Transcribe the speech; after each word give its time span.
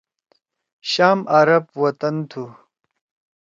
شام 0.91 1.19
عرب 1.37 1.65
وطن 1.81 2.15
تُھو۔ 2.29 2.43